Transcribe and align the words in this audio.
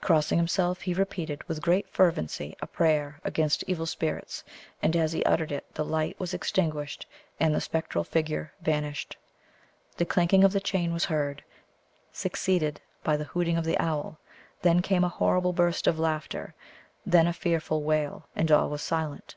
Crossing 0.00 0.38
himself, 0.38 0.80
he 0.80 0.94
repeated, 0.94 1.44
with 1.44 1.60
great 1.60 1.86
fervency, 1.90 2.56
a 2.62 2.66
prayer, 2.66 3.20
against 3.22 3.62
evil 3.66 3.84
spirits, 3.84 4.42
and 4.80 4.96
as 4.96 5.12
he 5.12 5.22
uttered 5.24 5.52
it 5.52 5.66
the 5.74 5.84
light 5.84 6.18
was 6.18 6.32
extinguished, 6.32 7.04
and 7.38 7.54
the 7.54 7.60
spectral 7.60 8.02
figure 8.02 8.50
vanished. 8.62 9.18
The 9.98 10.06
clanking 10.06 10.42
of 10.42 10.52
the 10.54 10.58
chain 10.60 10.90
was 10.90 11.04
heard, 11.04 11.44
succeeded 12.14 12.80
by 13.04 13.18
the 13.18 13.24
hooting 13.24 13.58
of 13.58 13.66
the 13.66 13.76
owl; 13.76 14.16
then 14.62 14.80
came 14.80 15.04
a 15.04 15.08
horrible 15.10 15.52
burst 15.52 15.86
of 15.86 15.98
laughter, 15.98 16.54
then 17.04 17.26
a 17.26 17.34
fearful 17.34 17.82
wail, 17.82 18.24
and 18.34 18.50
all 18.50 18.70
was 18.70 18.80
silent. 18.80 19.34